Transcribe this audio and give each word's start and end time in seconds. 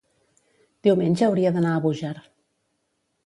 Diumenge 0.87 1.27
hauria 1.27 1.51
d'anar 1.57 1.75
a 1.75 1.83
Búger. 1.83 2.13